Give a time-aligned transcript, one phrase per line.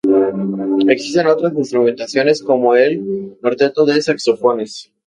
[0.89, 4.91] Existen otras instrumentaciones como el cuarteto de saxofones.